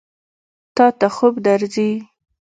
[0.75, 1.89] تا ته خوب درځي؟